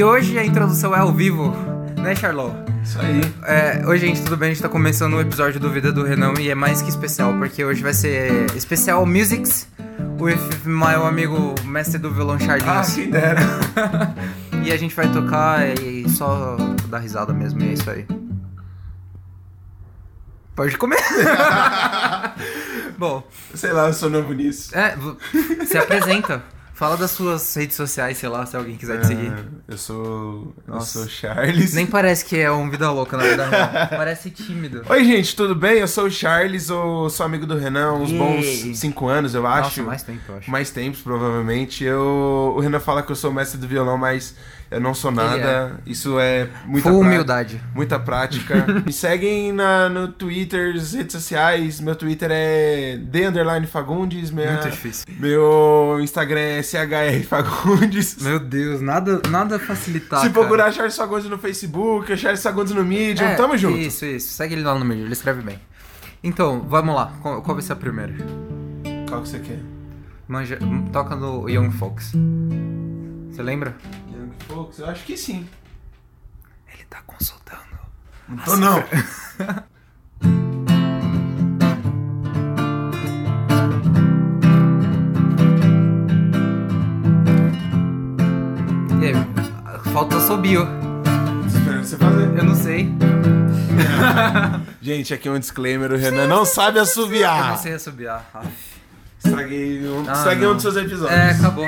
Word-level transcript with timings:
E 0.00 0.02
hoje 0.02 0.38
a 0.38 0.46
introdução 0.46 0.96
é 0.96 0.98
ao 0.98 1.12
vivo, 1.12 1.54
né, 1.98 2.16
Charlot? 2.16 2.56
Isso 2.82 2.98
aí. 2.98 3.20
É, 3.44 3.86
oi, 3.86 3.98
gente, 3.98 4.22
tudo 4.22 4.34
bem? 4.34 4.46
A 4.50 4.54
gente 4.54 4.62
tá 4.62 4.68
começando 4.70 5.12
o 5.12 5.20
episódio 5.20 5.60
do 5.60 5.68
Vida 5.70 5.92
do 5.92 6.02
Renan 6.02 6.32
e 6.40 6.48
é 6.48 6.54
mais 6.54 6.80
que 6.80 6.88
especial, 6.88 7.34
porque 7.34 7.62
hoje 7.62 7.82
vai 7.82 7.92
ser 7.92 8.46
especial 8.56 9.04
Musics 9.04 9.68
with 10.18 10.38
meu 10.64 11.04
amigo 11.04 11.54
mestre 11.66 11.98
do 11.98 12.10
violão 12.14 12.36
Ah, 12.36 12.38
Charlinhos. 12.38 12.94
quem 12.94 13.10
dera. 13.10 13.40
e 14.64 14.72
a 14.72 14.76
gente 14.78 14.94
vai 14.96 15.06
tocar 15.12 15.68
e 15.78 16.08
só 16.08 16.56
dar 16.88 17.00
risada 17.00 17.34
mesmo, 17.34 17.60
e 17.62 17.68
é 17.68 17.72
isso 17.74 17.90
aí. 17.90 18.06
Pode 20.56 20.78
comer. 20.78 20.96
Bom, 22.96 23.22
Sei 23.54 23.70
lá, 23.70 23.88
eu 23.88 23.92
sou 23.92 24.08
novo 24.08 24.32
nisso. 24.32 24.74
é, 24.74 24.96
se 25.66 25.76
apresenta. 25.76 26.42
Fala 26.80 26.96
das 26.96 27.10
suas 27.10 27.54
redes 27.54 27.76
sociais, 27.76 28.16
sei 28.16 28.30
lá, 28.30 28.46
se 28.46 28.56
alguém 28.56 28.74
quiser 28.74 29.02
te 29.02 29.08
seguir. 29.08 29.30
Ah, 29.30 29.44
eu 29.68 29.76
sou. 29.76 30.54
Eu 30.66 30.76
Nossa. 30.76 31.00
sou 31.00 31.08
Charles. 31.10 31.74
Nem 31.74 31.84
parece 31.84 32.24
que 32.24 32.38
é 32.38 32.50
um 32.50 32.70
vida 32.70 32.90
louca 32.90 33.18
na 33.18 33.22
real. 33.22 33.68
Parece 33.94 34.30
tímido. 34.30 34.82
Oi, 34.88 35.04
gente, 35.04 35.36
tudo 35.36 35.54
bem? 35.54 35.80
Eu 35.80 35.86
sou 35.86 36.06
o 36.06 36.10
Charles, 36.10 36.70
eu 36.70 37.10
sou 37.10 37.26
amigo 37.26 37.44
do 37.44 37.54
Renan 37.54 37.90
há 37.90 37.92
uns 37.92 38.10
bons 38.10 38.78
5 38.78 39.08
anos, 39.08 39.34
eu 39.34 39.46
acho. 39.46 39.80
Nossa, 39.80 39.82
mais 39.82 40.02
tempo, 40.02 40.20
eu 40.26 40.36
acho. 40.38 40.50
Mais 40.50 40.70
tempos, 40.70 41.02
provavelmente. 41.02 41.84
Eu... 41.84 42.54
O 42.56 42.60
Renan 42.60 42.80
fala 42.80 43.02
que 43.02 43.12
eu 43.12 43.16
sou 43.16 43.30
mestre 43.30 43.60
do 43.60 43.68
violão, 43.68 43.98
mas 43.98 44.34
eu 44.70 44.80
não 44.80 44.94
sou 44.94 45.10
nada. 45.10 45.80
Isso 45.84 46.20
é 46.20 46.48
muita 46.64 46.92
humildade. 46.92 47.60
Muita 47.74 47.98
prática. 47.98 48.66
Me 48.86 48.92
seguem 48.92 49.52
na, 49.52 49.88
no 49.88 50.06
Twitter, 50.08 50.74
nas 50.74 50.92
redes 50.92 51.12
sociais. 51.12 51.80
Meu 51.80 51.96
Twitter 51.96 52.30
é 52.32 52.98
underline 53.26 53.66
Fagundes. 53.66 54.30
Minha... 54.30 54.52
Muito 54.52 54.70
difícil. 54.70 55.04
Meu 55.18 55.98
Instagram 56.00 56.40
é 56.40 56.62
CHR 56.62 57.26
Fagundes. 57.28 58.16
Meu 58.22 58.38
Deus, 58.38 58.80
nada, 58.80 59.20
nada 59.28 59.58
facilitar. 59.58 60.20
Se 60.20 60.30
cara. 60.30 60.38
procurar 60.40 60.72
Charles 60.72 60.96
Fagundes 60.96 61.28
no 61.28 61.38
Facebook, 61.38 62.16
Charles 62.16 62.42
Fagundes 62.42 62.72
no 62.72 62.84
Medium, 62.84 63.26
É, 63.26 63.34
tamo 63.34 63.56
junto. 63.56 63.76
Isso, 63.76 64.04
isso. 64.04 64.28
Segue 64.28 64.54
ele 64.54 64.62
lá 64.62 64.78
no 64.78 64.84
meio, 64.84 65.04
ele 65.04 65.12
escreve 65.12 65.42
bem. 65.42 65.58
Então, 66.22 66.64
vamos 66.68 66.94
lá. 66.94 67.12
Qual, 67.22 67.42
qual 67.42 67.56
vai 67.56 67.62
ser 67.62 67.72
a 67.72 67.76
primeira? 67.76 68.14
Qual 69.08 69.22
que 69.22 69.28
você 69.28 69.40
quer? 69.40 69.58
Manja, 70.28 70.58
toca 70.92 71.16
no 71.16 71.48
Young 71.48 71.72
Folks. 71.72 72.12
Você 73.30 73.42
lembra? 73.42 73.74
Folks? 74.50 74.78
Eu 74.78 74.86
acho 74.88 75.04
que 75.04 75.16
sim. 75.16 75.48
Ele 76.72 76.84
tá 76.84 77.00
consultando. 77.06 77.60
Não 78.28 78.36
tô 78.44 78.56
não. 78.56 78.82
E 89.00 89.06
aí, 89.06 89.92
falta 89.92 90.16
assobio. 90.16 90.66
Esperando 91.46 91.84
você 91.84 91.96
fazer. 91.96 92.38
Eu 92.38 92.44
não 92.44 92.54
sei. 92.54 92.88
Gente, 94.82 95.14
aqui 95.14 95.28
é 95.28 95.30
um 95.30 95.38
disclaimer, 95.38 95.92
o 95.92 95.96
Renan 95.96 96.26
não 96.26 96.44
sabe 96.44 96.78
Eu 96.78 96.82
assoviar. 96.82 97.50
não 97.50 97.56
sei 97.56 97.74
assobiar. 97.74 98.24
Estraguei 99.24 99.86
um, 99.86 100.04
Ah, 100.08 100.12
estraguei 100.12 100.46
um 100.46 100.54
dos 100.54 100.62
seus 100.62 100.76
episódios. 100.76 101.10
É, 101.18 101.30
acabou. 101.30 101.66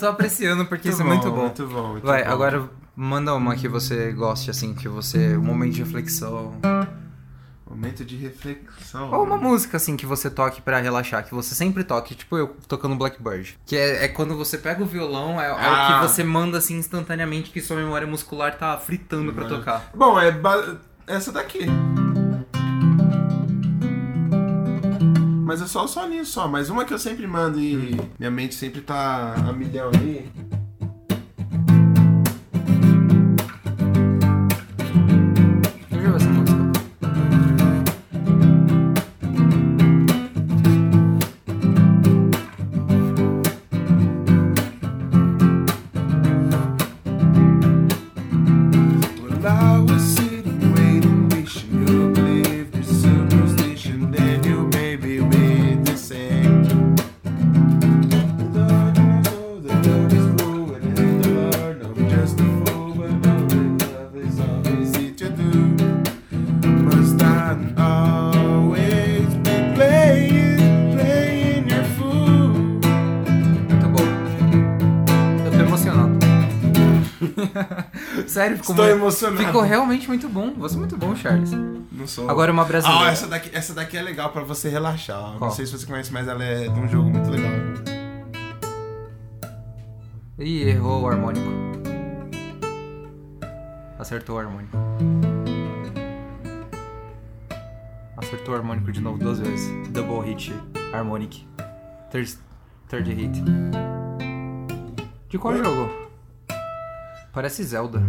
Tô 0.00 0.08
apreciando 0.08 0.66
porque 0.66 0.88
isso 0.88 1.02
é 1.02 1.04
muito 1.04 1.30
bom. 1.30 1.42
Muito 1.42 1.66
bom, 1.66 1.88
muito 1.92 2.06
Vai, 2.06 2.24
bom. 2.24 2.30
agora 2.30 2.68
manda 2.96 3.34
uma 3.34 3.54
que 3.54 3.68
você 3.68 4.12
goste, 4.12 4.50
assim, 4.50 4.74
que 4.74 4.88
você. 4.88 5.36
Um 5.36 5.42
momento 5.44 5.74
de 5.74 5.82
reflexão. 5.82 6.54
Momento 7.68 8.04
de 8.04 8.16
reflexão. 8.16 9.12
Ou 9.12 9.22
uma 9.22 9.36
música, 9.36 9.76
assim, 9.76 9.96
que 9.96 10.04
você 10.04 10.28
toque 10.28 10.60
pra 10.60 10.80
relaxar, 10.80 11.24
que 11.24 11.32
você 11.32 11.54
sempre 11.54 11.84
toque, 11.84 12.16
tipo 12.16 12.36
eu 12.36 12.56
tocando 12.66 12.96
Blackbird. 12.96 13.56
Que 13.64 13.76
é, 13.76 14.04
é 14.06 14.08
quando 14.08 14.36
você 14.36 14.58
pega 14.58 14.82
o 14.82 14.86
violão, 14.86 15.40
é, 15.40 15.46
é 15.46 15.50
Ah. 15.52 15.98
o 16.00 16.02
que 16.02 16.08
você 16.08 16.24
manda, 16.24 16.58
assim, 16.58 16.76
instantaneamente, 16.76 17.50
que 17.50 17.60
sua 17.60 17.76
memória 17.76 18.08
muscular 18.08 18.58
tá 18.58 18.76
fritando 18.76 19.32
pra 19.32 19.44
Mano. 19.44 19.56
tocar. 19.58 19.88
Bom, 19.94 20.18
é 20.18 20.34
essa 21.06 21.30
daqui. 21.30 21.66
Mas 25.50 25.60
é 25.60 25.66
só 25.66 25.84
o 25.84 25.88
soninho 25.88 26.24
só. 26.24 26.46
Mas 26.46 26.70
uma 26.70 26.84
que 26.84 26.94
eu 26.94 26.98
sempre 26.98 27.26
mando 27.26 27.58
e 27.58 27.98
minha 28.16 28.30
mente 28.30 28.54
sempre 28.54 28.80
tá 28.80 29.34
a 29.34 29.52
milhão 29.52 29.88
ali. 29.88 30.30
Sério, 78.30 78.56
ficou 78.58 78.74
Estou 78.74 78.86
muito- 78.86 78.98
emocionado. 79.00 79.44
Ficou 79.44 79.62
realmente 79.62 80.06
muito 80.08 80.28
bom. 80.28 80.52
Você 80.58 80.76
é 80.76 80.78
muito 80.78 80.96
bom, 80.96 81.16
Charles. 81.16 81.50
Não 81.90 82.06
sou. 82.06 82.30
Agora 82.30 82.52
uma 82.52 82.64
brasileira. 82.64 83.06
Ah, 83.06 83.10
essa 83.10 83.26
daqui, 83.26 83.50
essa 83.52 83.74
daqui 83.74 83.96
é 83.96 84.02
legal 84.02 84.30
pra 84.30 84.42
você 84.42 84.68
relaxar. 84.68 85.18
Qual? 85.36 85.40
Não 85.40 85.50
sei 85.50 85.66
se 85.66 85.72
você 85.76 85.84
conhece, 85.86 86.12
mas 86.12 86.28
ela 86.28 86.42
é 86.44 86.68
de 86.68 86.78
um 86.80 86.88
jogo 86.88 87.10
muito 87.10 87.28
legal. 87.28 87.50
Ih, 90.38 90.62
errou 90.68 91.02
o 91.02 91.08
harmônico. 91.08 91.46
Acertou 93.98 94.36
o 94.36 94.38
harmônico. 94.38 94.76
Acertou 98.16 98.54
o 98.54 98.56
harmônico 98.56 98.92
de 98.92 99.00
novo 99.00 99.18
duas 99.18 99.38
vezes. 99.40 99.88
Double 99.88 100.20
hit 100.28 100.54
harmonic. 100.92 101.46
Third, 102.10 102.34
third 102.88 103.12
hit. 103.12 103.42
De 105.28 105.38
qual 105.38 105.56
jogo? 105.56 106.09
Parece 107.32 107.62
Zelda. 107.64 108.02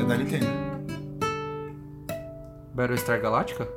É 0.00 0.04
da 0.04 0.16
Nintendo. 0.16 0.46
Battlestar 2.74 3.20
Galactica? 3.20 3.68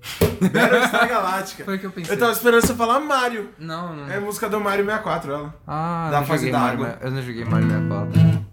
Battlestar 0.40 1.08
Galáctica. 1.08 1.64
Foi 1.64 1.76
o 1.76 1.78
que 1.78 1.86
eu 1.86 1.90
pensei. 1.92 2.14
Eu 2.14 2.18
tava 2.18 2.32
esperando 2.32 2.62
você 2.66 2.74
falar 2.74 3.00
Mario. 3.00 3.50
Não, 3.58 3.94
não. 3.94 4.08
É 4.08 4.16
a 4.16 4.20
música 4.20 4.48
do 4.48 4.58
Mario 4.60 4.84
64, 4.86 5.32
ela. 5.32 5.54
Ah, 5.66 6.04
eu 6.06 6.10
Da 6.12 6.20
não 6.20 6.26
fase 6.26 6.46
joguei 6.46 6.52
da 6.52 6.58
Mario, 6.60 6.84
água. 6.84 6.98
eu 7.02 7.10
não 7.10 7.22
joguei 7.22 7.44
Mario 7.44 7.68
64. 7.68 8.49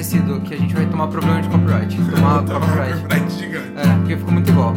Parecido 0.00 0.40
que 0.40 0.54
a 0.54 0.56
gente 0.56 0.72
vai 0.72 0.86
tomar 0.86 1.08
problema 1.08 1.42
de 1.42 1.48
copyright. 1.50 1.94
Tomar 1.94 2.42
Tá 2.44 2.54
copyright. 2.58 3.02
copyright 3.02 3.30
gigante. 3.32 3.72
É, 3.76 3.96
porque 3.98 4.16
ficou 4.16 4.32
muito 4.32 4.50
igual. 4.50 4.74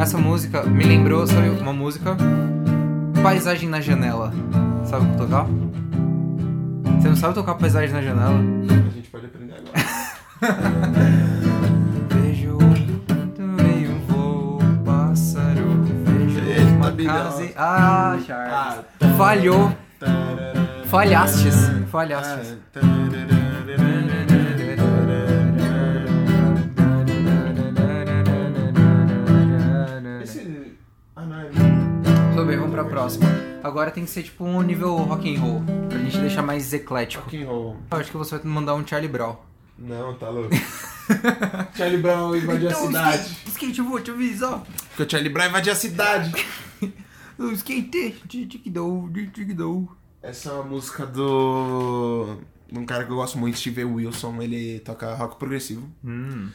Essa 0.00 0.18
música 0.18 0.64
me 0.64 0.82
lembrou, 0.84 1.24
sabe, 1.28 1.48
uma 1.50 1.72
música 1.72 2.16
Paisagem 3.22 3.68
na 3.68 3.80
Janela. 3.80 4.32
Sabe 4.84 5.06
tocar? 5.16 5.46
Você 7.00 7.08
não 7.08 7.14
sabe 7.16 7.34
tocar 7.34 7.54
Paisagem 7.54 7.94
na 7.94 8.02
Janela? 8.02 8.34
A 8.34 8.90
gente 8.90 9.08
pode 9.10 9.26
aprender 9.26 9.54
agora. 9.54 9.72
Vejo 12.10 12.58
também 13.36 13.86
voo, 14.08 14.58
pássaro, 14.84 15.84
vejo 16.04 16.40
uma 16.74 16.90
casa 16.92 17.44
e... 17.44 17.54
Ah, 17.56 18.18
Charles. 18.26 18.52
Ah, 18.52 18.78
tá. 18.98 19.08
Falhou. 19.16 19.72
Tarará. 20.00 20.65
Falhastes. 20.90 21.54
Falhastes. 21.90 22.52
Ah, 22.52 22.56
tarará. 22.72 23.26
Esse... 30.22 30.72
Ah, 31.14 31.24
não, 31.24 31.40
é... 31.40 31.48
Tudo 32.30 32.46
bem, 32.46 32.56
vamos 32.56 32.72
pra 32.72 32.84
próxima. 32.84 33.26
Agora 33.62 33.90
tem 33.90 34.04
que 34.04 34.10
ser 34.10 34.22
tipo 34.22 34.44
um 34.44 34.62
nível 34.62 34.94
rock 34.96 35.34
and 35.34 35.40
roll, 35.40 35.62
pra 35.88 35.98
gente 35.98 36.18
deixar 36.18 36.42
mais 36.42 36.72
eclético. 36.72 37.24
Rock 37.24 37.42
and 37.42 37.46
roll. 37.46 37.76
Eu 37.90 37.98
acho 37.98 38.10
que 38.10 38.16
você 38.16 38.36
vai 38.38 38.46
mandar 38.46 38.74
um 38.74 38.86
Charlie 38.86 39.08
Brown. 39.10 39.36
Não, 39.78 40.14
tá 40.14 40.28
louco. 40.30 40.50
Charlie 41.76 41.98
Brown 42.00 42.34
invadiu 42.36 42.68
a 42.68 42.72
Então, 42.72 42.86
cidade. 42.86 43.16
Skate, 43.22 43.48
skate, 43.50 43.78
eu 43.80 43.84
vou 43.84 44.00
te 44.00 44.10
avisar. 44.10 44.62
Porque 44.88 45.02
o 45.02 45.10
Charlie 45.10 45.32
Brown 45.32 45.48
invadiu 45.48 45.72
a 45.72 45.76
cidade. 45.76 46.32
O 47.38 47.50
skate, 47.52 48.14
tic-dou, 48.26 49.10
tic-dou. 49.12 49.92
Essa 50.28 50.50
é 50.50 50.52
uma 50.52 50.64
música 50.64 51.06
do... 51.06 52.36
de 52.70 52.78
um 52.78 52.84
cara 52.86 53.04
que 53.04 53.10
eu 53.12 53.16
gosto 53.16 53.38
muito, 53.38 53.58
Steve 53.58 53.84
Wilson. 53.84 54.40
Ele 54.42 54.80
toca 54.80 55.14
rock 55.14 55.36
progressivo. 55.38 55.88
Hum, 56.04 56.48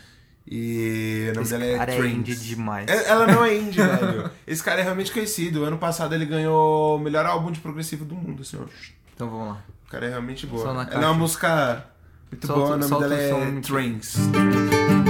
E 0.48 1.28
o 1.30 1.34
nome 1.36 1.42
esse 1.44 1.52
dela 1.52 1.66
é 1.66 1.78
cara 1.78 1.92
é 1.94 1.98
Trance. 1.98 2.16
indie 2.16 2.36
demais. 2.36 2.88
É- 2.90 3.10
Ela 3.10 3.28
não 3.28 3.46
é 3.46 3.58
indie, 3.58 3.78
velho. 3.82 4.30
Esse 4.46 4.64
cara 4.64 4.82
é 4.82 4.84
realmente 4.84 5.12
conhecido. 5.12 5.64
Ano 5.64 5.78
passado 5.78 6.14
ele 6.16 6.26
ganhou 6.26 6.98
o 6.98 7.00
melhor 7.00 7.26
álbum 7.26 7.52
de 7.52 7.60
progressivo 7.60 8.04
do 8.06 8.16
mundo, 8.16 8.44
senhor. 8.44 8.68
Então 9.16 9.30
vamos 9.30 9.48
lá. 9.50 9.64
O 9.88 9.92
cara 9.92 10.06
é 10.06 10.10
realmente 10.10 10.46
boa. 10.48 10.70
Ela 10.70 10.90
é 10.92 11.08
uma 11.08 11.14
música 11.14 11.86
muito 12.32 12.48
Solta- 12.48 12.62
boa, 12.62 12.76
o 12.76 12.80
nome 12.80 13.00
dela 13.02 13.16
o 13.16 13.18
é 13.18 13.30
som. 13.30 15.01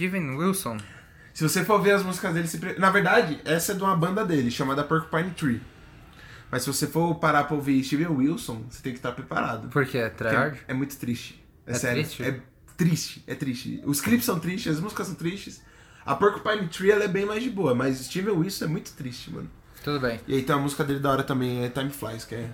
Steven 0.00 0.30
Wilson. 0.34 0.78
Se 1.34 1.42
você 1.46 1.62
for 1.62 1.82
ver 1.82 1.90
as 1.90 2.02
músicas 2.02 2.32
dele, 2.32 2.48
se 2.48 2.58
na 2.78 2.88
verdade, 2.90 3.38
essa 3.44 3.72
é 3.72 3.74
de 3.74 3.82
uma 3.82 3.94
banda 3.94 4.24
dele, 4.24 4.50
chamada 4.50 4.82
Porcupine 4.82 5.30
Tree. 5.32 5.60
Mas 6.50 6.62
se 6.62 6.72
você 6.72 6.86
for 6.86 7.16
parar 7.16 7.44
pra 7.44 7.54
ouvir 7.54 7.84
Steven 7.84 8.06
Wilson, 8.06 8.64
você 8.70 8.82
tem 8.82 8.92
que 8.92 8.98
estar 8.98 9.12
preparado. 9.12 9.68
Por 9.68 9.84
quê? 9.84 10.00
Porque 10.08 10.24
Tryhard? 10.24 10.58
É, 10.66 10.72
é 10.72 10.74
muito 10.74 10.96
triste. 10.96 11.44
É, 11.66 11.72
É 11.72 11.74
sério. 11.74 12.02
triste? 12.02 12.22
É 12.22 12.40
triste, 12.78 13.24
é 13.26 13.34
triste. 13.34 13.82
Os 13.84 14.00
clipes 14.00 14.24
são 14.24 14.40
tristes, 14.40 14.72
as 14.76 14.80
músicas 14.80 15.06
são 15.06 15.14
tristes. 15.16 15.60
A 16.06 16.14
Porcupine 16.14 16.66
Tree 16.68 16.90
ela 16.92 17.04
é 17.04 17.08
bem 17.08 17.26
mais 17.26 17.42
de 17.42 17.50
boa, 17.50 17.74
mas 17.74 17.98
Steven 17.98 18.32
Wilson 18.38 18.64
é 18.64 18.68
muito 18.68 18.92
triste, 18.94 19.30
mano. 19.30 19.50
Tudo 19.84 20.00
bem. 20.00 20.18
E 20.26 20.34
aí 20.34 20.42
tem 20.42 20.56
uma 20.56 20.62
música 20.62 20.82
dele 20.82 20.98
da 21.00 21.10
hora 21.10 21.22
também, 21.22 21.62
é 21.62 21.68
Time 21.68 21.90
Flies, 21.90 22.24
que 22.24 22.36
é. 22.36 22.50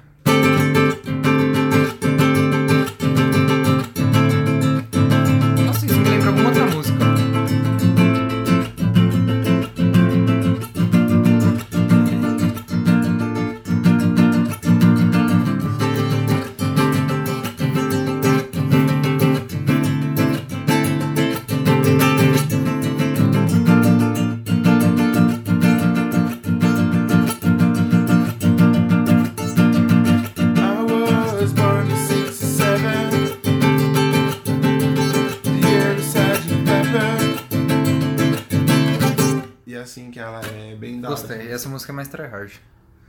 Que 40.17 40.21
ela 40.21 40.41
é 40.47 40.75
bem 40.75 40.99
da 40.99 41.11
hora. 41.11 41.21
Gostei. 41.21 41.53
Essa 41.53 41.69
música 41.69 41.93
é 41.93 41.95
mais 41.95 42.09
tryhard. 42.09 42.59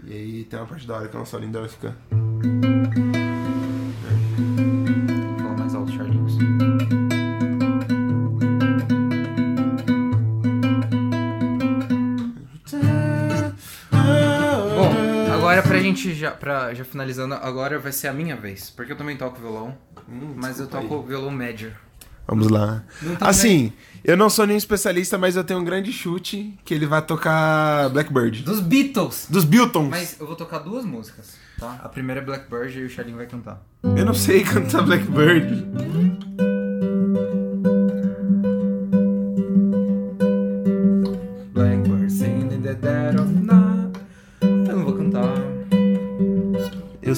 E 0.04 0.12
aí 0.12 0.44
tem 0.44 0.60
uma 0.60 0.66
parte 0.66 0.86
da 0.86 0.98
hora 0.98 1.08
que 1.08 1.16
é 1.16 1.20
uma 1.20 1.26
solinha 1.26 1.54
dela 1.54 1.70
fica. 1.70 1.96
Vou 2.12 2.42
falar 5.40 5.58
mais 5.58 5.74
alto, 5.74 5.90
Charlinhos. 5.94 6.34
Bom, 14.76 15.34
agora 15.34 15.62
pra 15.64 15.80
gente 15.80 16.14
já, 16.14 16.32
pra, 16.32 16.74
já 16.74 16.84
finalizando, 16.86 17.34
agora 17.36 17.80
vai 17.80 17.92
ser 17.92 18.08
a 18.08 18.14
minha 18.14 18.36
vez. 18.36 18.70
Porque 18.70 18.92
eu 18.92 18.98
também 18.98 19.18
toco 19.18 19.40
violão, 19.40 19.78
Hum, 20.10 20.34
mas 20.36 20.60
eu 20.60 20.68
toco 20.68 21.02
aí. 21.02 21.08
violão 21.08 21.32
médio. 21.32 21.74
Vamos 22.28 22.50
lá. 22.50 22.84
Tá 23.18 23.30
Assim, 23.30 23.72
eu 24.04 24.18
não 24.18 24.30
sou 24.30 24.46
nenhum 24.46 24.58
especialista, 24.58 25.18
mas 25.18 25.36
eu 25.36 25.44
tenho 25.44 25.60
um 25.60 25.64
grande 25.64 25.92
chute 25.94 26.58
que 26.66 26.74
ele 26.74 26.86
vai 26.86 27.02
tocar 27.02 27.90
Blackbird. 27.90 28.44
Dos 28.44 28.60
Beatles! 28.60 29.28
Dos 29.30 29.44
Biltons. 29.44 29.90
Mas 29.90 30.18
eu 30.20 30.28
vou 30.28 30.36
tocar 30.36 30.60
duas 30.60 30.86
músicas, 30.86 31.36
tá? 31.60 31.80
A 31.84 31.90
primeira 31.90 32.22
é 32.22 32.24
Blackbird 32.24 32.80
e 32.80 32.84
o 32.86 32.90
Charlinho 32.90 33.18
vai 33.18 33.28
cantar. 33.28 33.64
Eu 33.84 34.06
não 34.06 34.14
sei 34.14 34.44
cantar. 34.44 34.82
Blackbird 34.84 35.66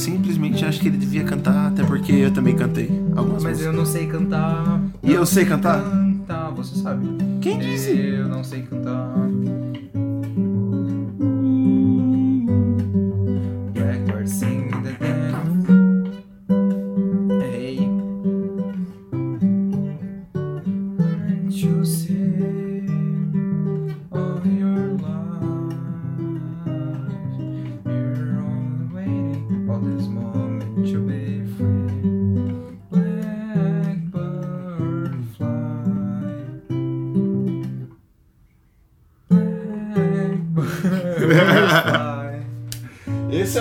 simplesmente 0.10 0.66
acho 0.66 0.80
que 0.80 0.88
ele 0.88 0.98
devia 0.98 1.24
cantar, 1.24 1.68
até 1.68 1.84
porque 1.84 2.12
eu 2.12 2.32
também 2.32 2.56
cantei 2.56 2.89
algumas 3.16 3.44
Mas 3.44 3.62
eu 3.62 3.72
músicas. 3.72 3.75
não 3.75 3.86
sei 3.86 4.08
cantar. 4.08 4.82
E 5.04 5.12
eu 5.13 5.25
sei 5.25 5.46
cantar? 5.46 5.82
Cantar, 5.82 6.50
você 6.51 6.75
sabe. 6.82 7.06
Quem 7.42 7.60
disse? 7.60 7.92
Eu 7.98 8.28
não 8.28 8.44
sei 8.44 8.62
cantar. 8.63 9.28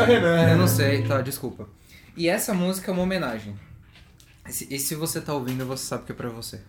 Renan. 0.08 0.50
Eu 0.50 0.58
não 0.58 0.68
sei, 0.68 1.02
tá, 1.02 1.20
desculpa. 1.20 1.68
E 2.16 2.28
essa 2.28 2.52
música 2.52 2.90
é 2.90 2.94
uma 2.94 3.02
homenagem. 3.02 3.54
E 4.48 4.52
se, 4.52 4.66
e 4.70 4.78
se 4.78 4.94
você 4.94 5.20
tá 5.20 5.32
ouvindo, 5.34 5.64
você 5.66 5.84
sabe 5.84 6.04
que 6.04 6.12
é 6.12 6.14
pra 6.14 6.28
você. 6.28 6.60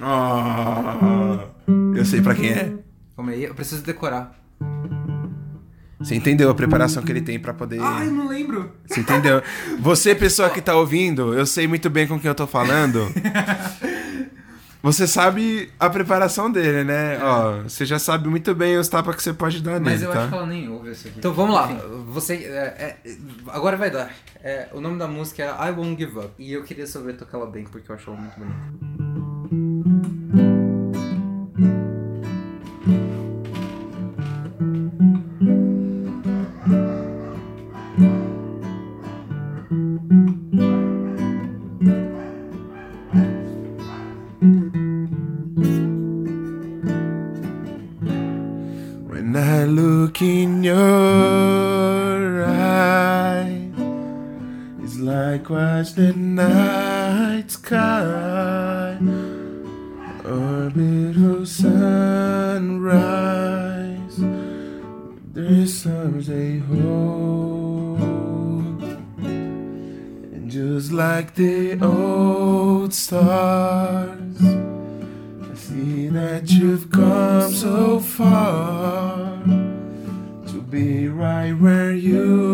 Ah, 0.00 1.46
eu 1.94 2.04
sei 2.04 2.20
pra 2.20 2.34
quem 2.34 2.50
é. 2.50 2.72
Calma 3.16 3.32
aí, 3.32 3.44
eu 3.44 3.54
preciso 3.54 3.82
decorar. 3.82 4.38
Você 6.00 6.14
entendeu 6.14 6.48
a 6.48 6.54
preparação 6.54 7.02
que 7.02 7.12
ele 7.12 7.20
tem 7.20 7.38
pra 7.38 7.52
poder. 7.52 7.78
Ai, 7.80 8.08
não 8.08 8.26
lembro. 8.26 8.72
Você 8.86 9.00
entendeu? 9.00 9.42
Você, 9.80 10.14
pessoa 10.14 10.48
que 10.48 10.62
tá 10.62 10.74
ouvindo, 10.74 11.34
eu 11.34 11.44
sei 11.44 11.66
muito 11.66 11.90
bem 11.90 12.06
com 12.06 12.18
quem 12.18 12.28
eu 12.28 12.34
tô 12.34 12.46
falando. 12.46 13.06
Você 14.82 15.06
sabe 15.06 15.70
a 15.78 15.90
preparação 15.90 16.50
dele, 16.50 16.84
né? 16.84 17.22
Ó, 17.22 17.62
você 17.62 17.84
já 17.84 17.98
sabe 17.98 18.28
muito 18.28 18.54
bem 18.54 18.78
os 18.78 18.88
tapas 18.88 19.14
que 19.14 19.22
você 19.22 19.32
pode 19.34 19.62
dar 19.62 19.78
Mas 19.78 20.00
nele, 20.00 20.04
eu 20.06 20.12
tá? 20.12 20.20
acho 20.20 20.28
que 20.28 20.34
ela 20.34 20.46
nem 20.46 20.68
ouve 20.70 20.90
isso 20.90 21.08
aqui. 21.08 21.18
Então 21.18 21.32
vamos 21.34 21.54
lá. 21.54 21.66
Você. 22.08 22.34
é, 22.34 22.98
é, 23.04 23.16
agora 23.48 23.76
vai 23.76 23.90
dar. 23.90 24.10
É, 24.42 24.68
o 24.72 24.80
nome 24.80 24.98
da 24.98 25.06
música 25.06 25.42
é 25.42 25.68
I 25.68 25.70
Won't 25.72 26.02
Give 26.02 26.18
Up. 26.18 26.30
E 26.38 26.52
eu 26.52 26.62
queria 26.64 26.86
saber 26.86 27.12
tocar 27.14 27.36
ela 27.36 27.46
bem, 27.46 27.64
porque 27.64 27.90
eu 27.90 27.94
acho 27.94 28.10
ela 28.10 28.18
muito 28.18 28.38
bonita. 28.38 29.09
Sky, 57.50 58.96
orbital 60.24 61.44
sunrise. 61.44 62.70
There's 65.32 65.74
some 65.82 66.22
they 66.22 66.58
hold, 66.58 68.00
and 69.24 70.48
just 70.48 70.92
like 70.92 71.34
the 71.34 71.76
old 71.82 72.94
stars. 72.94 74.40
I 74.42 75.54
see 75.54 76.06
that 76.08 76.48
you've 76.52 76.92
come 76.92 77.50
so 77.52 77.98
far 77.98 79.42
to 79.44 80.62
be 80.70 81.08
right 81.08 81.52
where 81.52 81.92
you 81.92 82.49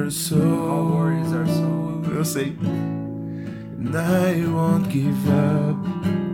your 0.00 0.10
soul? 0.10 0.40
How 0.40 1.08
is 1.22 1.32
our 1.32 1.46
soul? 1.46 2.02
Eu 2.14 2.24
sei. 2.24 2.56
And 2.62 3.96
I 3.96 4.46
won't 4.46 4.88
give 4.90 5.14
up. 5.28 5.78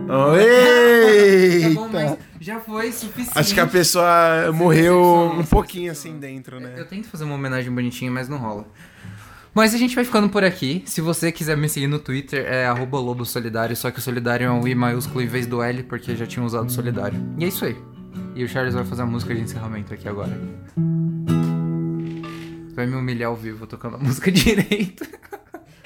Oh, 0.09 0.35
Tá 1.75 1.81
bom, 1.81 1.89
mas 1.91 2.11
eita! 2.11 2.19
já 2.39 2.59
foi 2.61 2.91
suficiente. 2.91 3.37
Acho 3.37 3.53
que 3.53 3.59
a 3.59 3.67
pessoa 3.67 4.51
morreu 4.53 5.33
um 5.37 5.43
pouquinho 5.43 5.91
assim 5.91 6.17
dentro, 6.17 6.57
Eu 6.57 6.61
né? 6.61 6.83
tento 6.89 7.07
fazer 7.09 7.25
uma 7.25 7.35
homenagem 7.35 7.71
bonitinha, 7.71 8.09
mas 8.09 8.29
não 8.29 8.37
rola. 8.37 8.65
Mas 9.53 9.73
a 9.73 9.77
gente 9.77 9.95
vai 9.95 10.05
ficando 10.05 10.29
por 10.29 10.43
aqui. 10.43 10.83
Se 10.85 11.01
você 11.01 11.31
quiser 11.31 11.57
me 11.57 11.67
seguir 11.67 11.87
no 11.87 11.99
Twitter, 11.99 12.45
é 12.45 12.67
arroba 12.67 12.99
lobo 12.99 13.25
solidário, 13.25 13.75
só 13.75 13.89
que 13.91 13.99
o 13.99 14.01
solidário 14.01 14.45
é 14.45 14.51
um 14.51 14.65
I 14.67 14.75
maiúsculo 14.75 15.21
em 15.21 15.27
vez 15.27 15.47
do 15.47 15.61
L, 15.63 15.83
porque 15.83 16.15
já 16.15 16.27
tinha 16.27 16.45
usado 16.45 16.71
solidário. 16.71 17.19
E 17.37 17.43
é 17.43 17.47
isso 17.47 17.65
aí. 17.65 17.75
E 18.35 18.43
o 18.43 18.47
Charles 18.47 18.75
vai 18.75 18.85
fazer 18.85 19.01
a 19.01 19.05
música 19.05 19.33
de 19.33 19.41
encerramento 19.41 19.93
aqui 19.93 20.07
agora. 20.07 20.39
Vai 22.77 22.85
me 22.85 22.95
humilhar 22.95 23.29
ao 23.29 23.35
vivo 23.35 23.65
tocando 23.65 23.95
a 23.95 23.97
música 23.99 24.31
direito. 24.31 25.03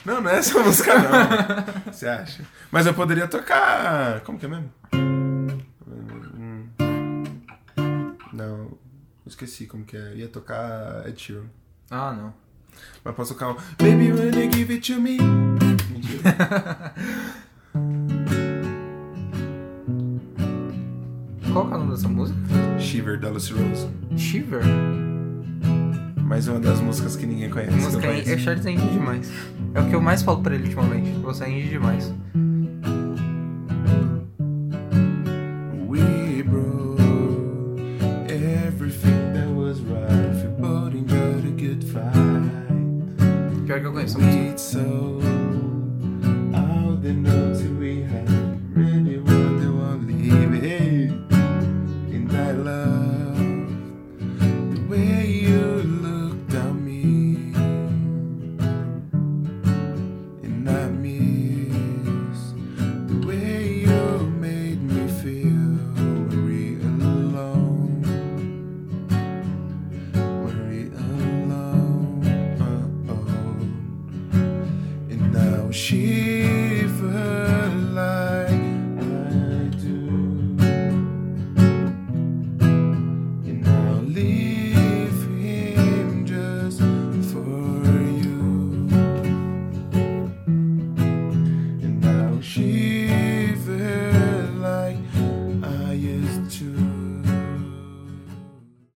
Não, 0.04 0.20
não 0.20 0.30
é 0.30 0.40
essa 0.40 0.60
música 0.62 0.94
não. 1.00 1.94
Você 1.94 2.06
acha? 2.06 2.44
Mas 2.70 2.86
eu 2.86 2.94
poderia 2.94 3.30
tocar. 3.30 4.20
Como 4.22 4.38
que 4.38 4.46
é 4.46 4.50
mesmo? 4.50 4.70
Não, 8.34 8.78
esqueci 9.26 9.68
como 9.68 9.86
que 9.86 9.96
é. 9.96 10.16
Ia 10.16 10.28
tocar 10.28 11.08
Ed 11.08 11.18
Sheeran. 11.18 11.46
Ah, 11.90 12.12
não. 12.12 12.34
Mas 13.06 13.16
posso 13.16 13.36
tocar 13.36 13.52
um. 13.52 13.56
Baby, 13.78 14.12
when 14.12 14.38
you 14.38 14.52
give 14.52 14.74
it 14.74 14.94
to 14.94 15.00
me. 15.00 15.18
Mentira. 15.90 16.94
Qual 21.54 21.68
que 21.68 21.74
é 21.74 21.76
o 21.76 21.80
nome 21.80 21.92
dessa 21.92 22.10
música? 22.10 22.38
Shiver, 22.80 23.18
da 23.18 23.30
Lucy 23.30 23.54
Rose. 23.54 23.88
Shiver. 24.18 24.64
Mais 26.32 26.48
uma 26.48 26.62
das 26.62 26.80
músicas 26.80 27.18
que 27.18 27.26
ninguém 27.26 27.50
conhece. 27.50 27.72
que 27.72 27.78
eu 27.78 27.84
música 27.84 28.08
conheço. 28.08 28.30
é 28.32 28.38
Charles 28.38 28.66
é 28.66 28.72
indie 28.72 28.88
demais. 28.88 29.30
É 29.74 29.82
o 29.82 29.90
que 29.90 29.96
eu 29.96 30.02
mais 30.02 30.24
falo 30.24 30.42
pra 30.42 30.56
ele 30.56 30.64
ultimamente. 30.64 31.10
Você 31.20 31.44
é 31.44 31.50
indie 31.50 31.68
demais. 31.68 32.14
she 75.72 76.21